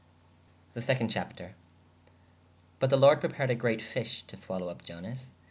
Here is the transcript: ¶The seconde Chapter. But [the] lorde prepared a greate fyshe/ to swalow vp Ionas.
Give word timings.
¶The 0.73 0.81
seconde 0.81 1.11
Chapter. 1.11 1.53
But 2.79 2.89
[the] 2.89 2.97
lorde 2.97 3.19
prepared 3.19 3.51
a 3.51 3.55
greate 3.55 3.81
fyshe/ 3.83 4.25
to 4.25 4.35
swalow 4.35 4.73
vp 4.73 4.83
Ionas. 4.91 5.27